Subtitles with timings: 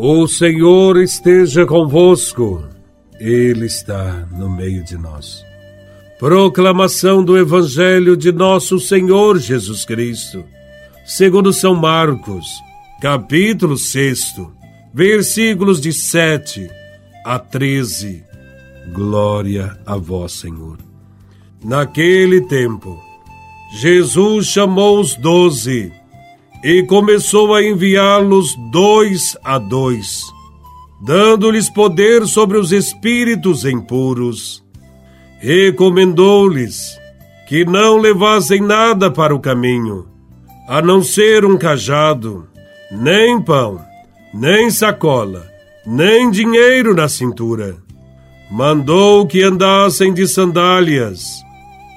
[0.00, 2.64] O Senhor esteja convosco,
[3.18, 5.44] Ele está no meio de nós.
[6.20, 10.44] Proclamação do Evangelho de Nosso Senhor Jesus Cristo,
[11.04, 12.46] segundo São Marcos,
[13.02, 14.36] capítulo 6,
[14.94, 16.70] versículos de 7
[17.24, 18.22] a 13.
[18.92, 20.78] Glória a Vós, Senhor.
[21.64, 23.02] Naquele tempo,
[23.72, 25.92] Jesus chamou os doze
[26.62, 30.22] e começou a enviá-los dois a dois,
[31.00, 34.64] dando-lhes poder sobre os espíritos impuros.
[35.40, 36.98] Recomendou-lhes
[37.46, 40.06] que não levassem nada para o caminho,
[40.68, 42.46] a não ser um cajado,
[42.90, 43.80] nem pão,
[44.34, 45.46] nem sacola,
[45.86, 47.76] nem dinheiro na cintura.
[48.50, 51.22] Mandou que andassem de sandálias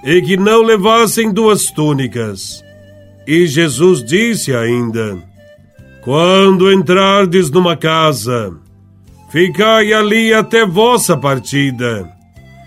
[0.03, 2.63] e que não levassem duas túnicas
[3.27, 5.17] e Jesus disse ainda:
[6.03, 8.53] Quando entrardes numa casa,
[9.31, 12.09] ficai ali até vossa partida.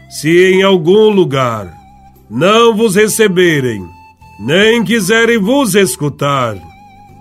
[0.09, 1.73] Se em algum lugar
[2.31, 3.85] não vos receberem,
[4.39, 6.57] nem quiserem vos escutar,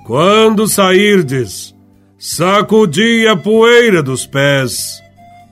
[0.06, 1.74] quando sairdes,
[2.20, 5.02] sacudi a poeira dos pés,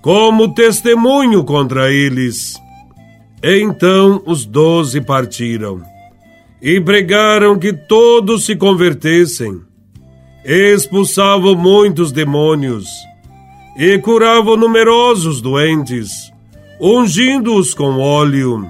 [0.02, 2.60] como testemunho contra eles.
[3.44, 5.91] Então os doze partiram
[6.62, 9.62] e pregaram que todos se convertessem.
[10.46, 12.88] Expulsavam muitos demônios
[13.78, 16.32] e curavam numerosos doentes,
[16.80, 18.68] ungindo-os com óleo.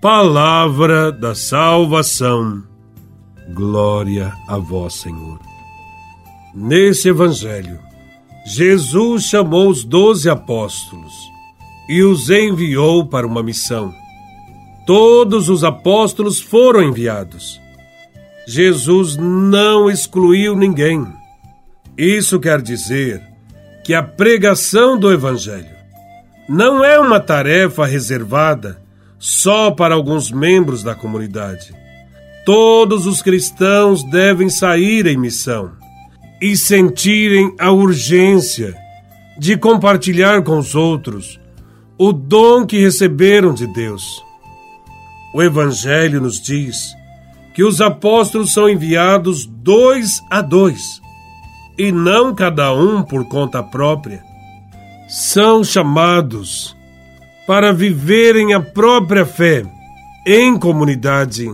[0.00, 2.62] Palavra da salvação.
[3.52, 5.38] Glória a vós, Senhor.
[6.54, 7.78] Nesse evangelho,
[8.46, 11.12] Jesus chamou os doze apóstolos
[11.88, 13.94] e os enviou para uma missão
[14.86, 17.60] Todos os apóstolos foram enviados.
[18.46, 21.06] Jesus não excluiu ninguém.
[21.96, 23.22] Isso quer dizer
[23.84, 25.76] que a pregação do Evangelho
[26.48, 28.82] não é uma tarefa reservada
[29.18, 31.72] só para alguns membros da comunidade.
[32.44, 35.72] Todos os cristãos devem sair em missão
[36.40, 38.74] e sentirem a urgência
[39.38, 41.38] de compartilhar com os outros
[41.98, 44.22] o dom que receberam de Deus.
[45.32, 46.94] O Evangelho nos diz
[47.54, 51.00] que os apóstolos são enviados dois a dois,
[51.78, 54.22] e não cada um por conta própria.
[55.08, 56.76] São chamados
[57.46, 59.64] para viverem a própria fé
[60.26, 61.50] em comunidade.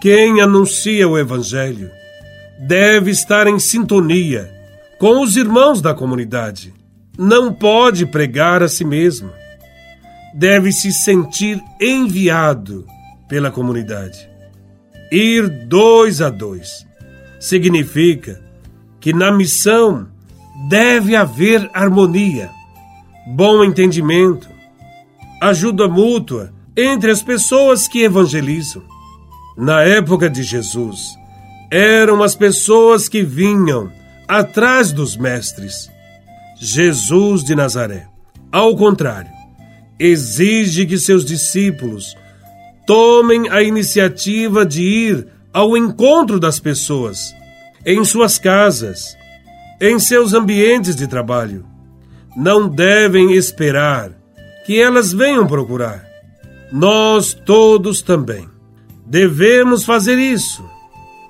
[0.00, 1.90] Quem anuncia o Evangelho
[2.58, 4.52] deve estar em sintonia
[4.98, 6.72] com os irmãos da comunidade.
[7.18, 9.30] Não pode pregar a si mesmo
[10.34, 12.84] deve se sentir enviado
[13.28, 14.28] pela comunidade.
[15.12, 16.84] Ir dois a dois
[17.38, 18.42] significa
[18.98, 20.08] que na missão
[20.68, 22.50] deve haver harmonia,
[23.28, 24.48] bom entendimento,
[25.40, 28.82] ajuda mútua entre as pessoas que evangelizam.
[29.56, 31.16] Na época de Jesus,
[31.70, 33.92] eram as pessoas que vinham
[34.26, 35.88] atrás dos mestres.
[36.58, 38.08] Jesus de Nazaré,
[38.50, 39.33] ao contrário,
[39.98, 42.16] exige que seus discípulos
[42.86, 47.34] tomem a iniciativa de ir ao encontro das pessoas,
[47.86, 49.16] em suas casas,
[49.80, 51.64] em seus ambientes de trabalho.
[52.36, 54.10] Não devem esperar
[54.66, 56.04] que elas venham procurar.
[56.72, 58.48] Nós todos também
[59.06, 60.64] devemos fazer isso,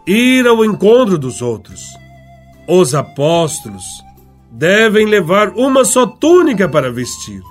[0.06, 1.82] ir ao encontro dos outros.
[2.66, 3.84] Os apóstolos
[4.50, 7.42] devem levar uma só túnica para vestir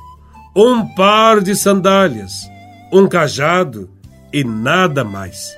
[0.56, 2.50] um par de sandálias,
[2.92, 3.90] um cajado
[4.32, 5.58] e nada mais.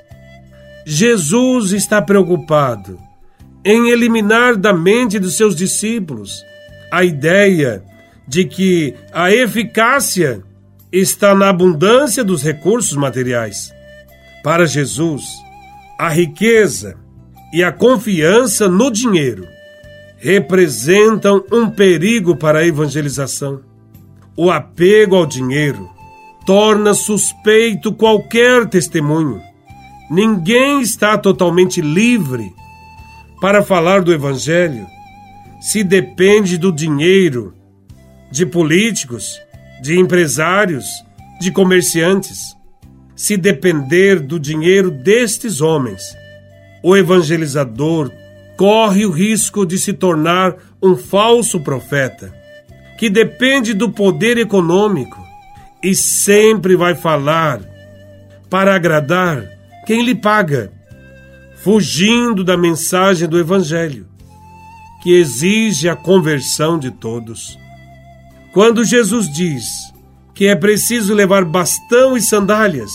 [0.84, 2.98] Jesus está preocupado
[3.64, 6.44] em eliminar da mente dos seus discípulos
[6.90, 7.82] a ideia
[8.26, 10.42] de que a eficácia
[10.92, 13.74] está na abundância dos recursos materiais.
[14.42, 15.24] Para Jesus,
[15.98, 16.96] a riqueza
[17.52, 19.46] e a confiança no dinheiro
[20.18, 23.65] representam um perigo para a evangelização.
[24.36, 25.88] O apego ao dinheiro
[26.44, 29.40] torna suspeito qualquer testemunho.
[30.10, 32.52] Ninguém está totalmente livre
[33.40, 34.86] para falar do Evangelho
[35.60, 37.54] se depende do dinheiro
[38.30, 39.40] de políticos,
[39.82, 40.84] de empresários,
[41.40, 42.54] de comerciantes.
[43.16, 46.02] Se depender do dinheiro destes homens,
[46.82, 48.12] o evangelizador
[48.56, 52.32] corre o risco de se tornar um falso profeta
[52.96, 55.22] que depende do poder econômico
[55.82, 57.60] e sempre vai falar
[58.48, 59.44] para agradar
[59.86, 60.72] quem lhe paga,
[61.62, 64.06] fugindo da mensagem do Evangelho,
[65.02, 67.58] que exige a conversão de todos.
[68.52, 69.64] Quando Jesus diz
[70.34, 72.92] que é preciso levar bastão e sandálias,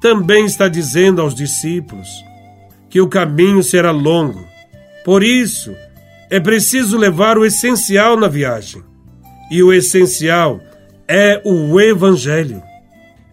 [0.00, 2.08] também está dizendo aos discípulos
[2.90, 4.44] que o caminho será longo.
[5.04, 5.74] Por isso,
[6.30, 8.82] é preciso levar o essencial na viagem.
[9.50, 10.60] E o essencial
[11.06, 12.62] é o Evangelho.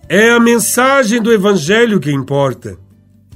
[0.08, 2.78] É a mensagem do Evangelho que importa.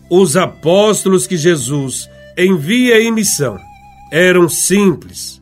[0.09, 3.57] Os apóstolos que Jesus envia em missão
[4.11, 5.41] eram simples,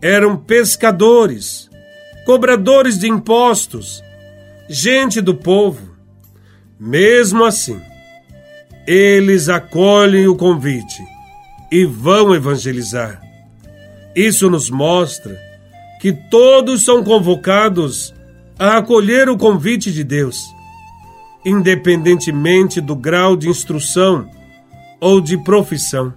[0.00, 1.68] eram pescadores,
[2.24, 4.02] cobradores de impostos,
[4.68, 5.90] gente do povo.
[6.78, 7.80] Mesmo assim,
[8.86, 11.02] eles acolhem o convite
[11.70, 13.20] e vão evangelizar.
[14.14, 15.49] Isso nos mostra
[16.00, 18.14] que todos são convocados
[18.58, 20.36] a acolher o convite de Deus
[21.44, 24.28] independentemente do grau de instrução
[25.00, 26.12] ou de profissão.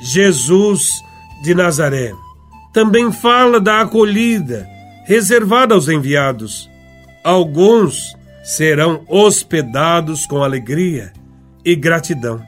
[0.00, 1.02] Jesus
[1.42, 2.12] de Nazaré
[2.72, 4.68] também fala da acolhida
[5.04, 6.68] reservada aos enviados.
[7.24, 8.14] Alguns
[8.44, 11.12] serão hospedados com alegria
[11.64, 12.42] e gratidão.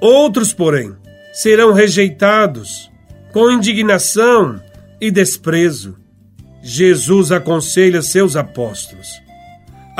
[0.00, 0.94] Outros, porém,
[1.32, 2.90] serão rejeitados
[3.32, 4.60] com indignação
[5.00, 5.96] e desprezo.
[6.62, 9.08] Jesus aconselha seus apóstolos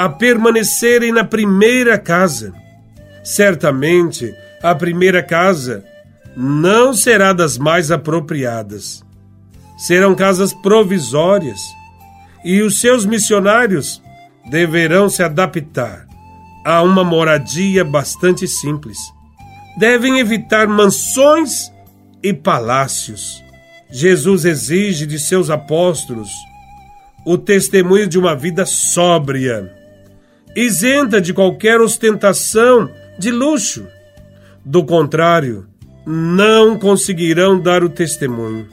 [0.01, 2.55] a permanecerem na primeira casa.
[3.23, 5.85] Certamente, a primeira casa
[6.35, 9.05] não será das mais apropriadas.
[9.77, 11.61] Serão casas provisórias
[12.43, 14.03] e os seus missionários
[14.51, 16.07] deverão se adaptar
[16.65, 18.97] a uma moradia bastante simples.
[19.79, 21.71] Devem evitar mansões
[22.23, 23.45] e palácios.
[23.91, 26.31] Jesus exige de seus apóstolos
[27.25, 29.81] o testemunho de uma vida sóbria
[30.55, 33.87] isenta de qualquer ostentação de luxo.
[34.65, 35.67] Do contrário,
[36.07, 38.69] não conseguirão dar o testemunho.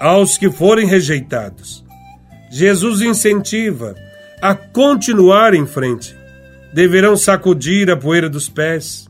[0.00, 1.84] Aos que forem rejeitados,
[2.50, 3.94] Jesus incentiva
[4.40, 6.14] a continuar em frente.
[6.72, 9.08] Deverão sacudir a poeira dos pés.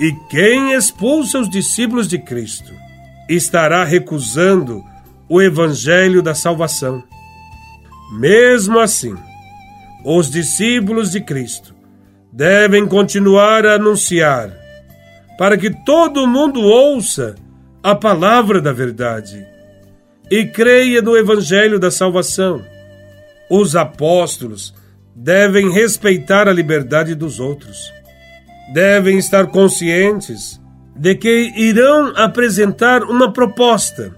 [0.00, 2.72] E quem expulsa os discípulos de Cristo
[3.28, 4.82] estará recusando
[5.28, 7.02] o evangelho da salvação.
[8.12, 9.14] Mesmo assim,
[10.04, 11.74] os discípulos de Cristo
[12.32, 14.52] devem continuar a anunciar,
[15.38, 17.34] para que todo mundo ouça
[17.82, 19.46] a palavra da verdade
[20.30, 22.64] e creia no Evangelho da salvação.
[23.50, 24.74] Os apóstolos
[25.14, 27.92] devem respeitar a liberdade dos outros.
[28.72, 30.60] Devem estar conscientes
[30.96, 34.14] de que irão apresentar uma proposta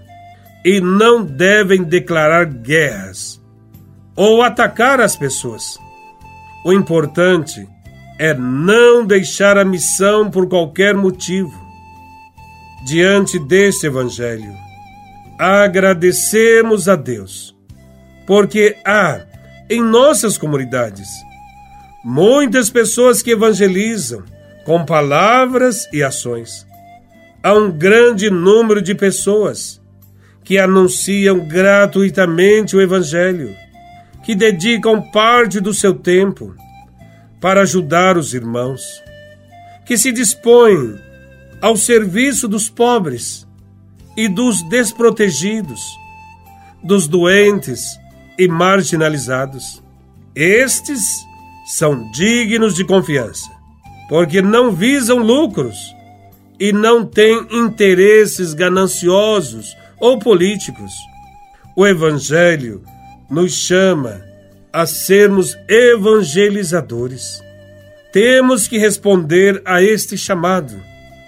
[0.63, 3.41] e não devem declarar guerras
[4.15, 5.77] ou atacar as pessoas.
[6.65, 7.67] O importante
[8.19, 11.53] é não deixar a missão por qualquer motivo.
[12.85, 14.53] Diante deste Evangelho,
[15.37, 17.55] agradecemos a Deus,
[18.25, 19.21] porque há
[19.69, 21.07] em nossas comunidades
[22.03, 24.23] muitas pessoas que evangelizam
[24.65, 26.66] com palavras e ações.
[27.47, 29.81] Há um grande número de pessoas
[30.43, 33.55] que anunciam gratuitamente o Evangelho
[34.25, 36.53] que dedicam parte do seu tempo
[37.39, 39.01] para ajudar os irmãos,
[39.85, 40.99] que se dispõem
[41.61, 43.47] ao serviço dos pobres
[44.17, 45.79] e dos desprotegidos,
[46.83, 47.97] dos doentes
[48.37, 49.81] e marginalizados.
[50.35, 51.25] Estes
[51.65, 53.49] são dignos de confiança,
[54.09, 55.95] porque não visam lucros
[56.59, 60.91] e não têm interesses gananciosos ou políticos.
[61.75, 62.83] O Evangelho
[63.29, 64.21] nos chama
[64.71, 67.41] a sermos evangelizadores.
[68.11, 70.79] Temos que responder a este chamado,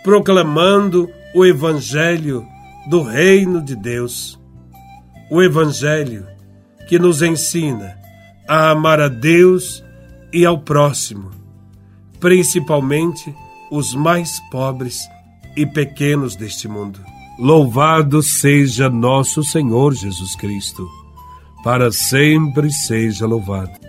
[0.03, 2.45] proclamando o Evangelho
[2.89, 4.39] do Reino de Deus.
[5.29, 6.25] O Evangelho
[6.88, 7.95] que nos ensina
[8.48, 9.83] a amar a Deus
[10.33, 11.29] e ao próximo,
[12.19, 13.31] principalmente
[13.69, 15.07] os mais pobres
[15.56, 17.00] e pequenos deste mundo.
[17.38, 20.88] Louvado seja nosso Senhor Jesus Cristo
[21.63, 23.88] para sempre seja louvado.